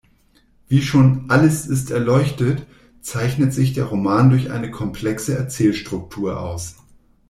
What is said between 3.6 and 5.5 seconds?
der Roman durch eine komplexe